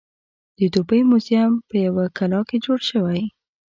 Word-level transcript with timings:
د 0.57 0.59
دوبۍ 0.73 1.01
موزیم 1.09 1.51
په 1.69 1.75
یوه 1.85 2.05
کلا 2.17 2.39
کې 2.49 2.57
جوړ 2.65 2.79
شوی. 2.89 3.21